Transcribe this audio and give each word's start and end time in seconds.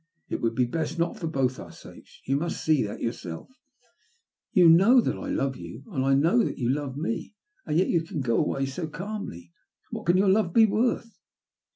It 0.29 0.41
would 0.41 0.55
be 0.55 0.65
best 0.65 0.97
not 0.97 1.19
for 1.19 1.27
both 1.27 1.59
our 1.59 1.71
sakes; 1.71 2.21
you 2.25 2.35
must 2.35 2.65
see 2.65 2.81
that 2.81 3.01
yourself." 3.01 3.49
*' 4.07 4.51
You 4.59 4.67
know 4.67 4.99
that 4.99 5.15
I 5.15 5.29
love 5.29 5.55
you, 5.57 5.83
and 5.91 6.03
I 6.03 6.15
know 6.15 6.43
that 6.43 6.57
you 6.57 6.69
love 6.69 6.97
me— 6.97 7.35
and 7.67 7.77
yet 7.77 7.87
you 7.89 8.01
can 8.01 8.21
go 8.21 8.39
away 8.43 8.65
so 8.65 8.87
calmly. 8.87 9.51
YiThat 9.93 10.07
can 10.07 10.17
your 10.17 10.27
love 10.29 10.53
be 10.53 10.65
worth 10.65 11.19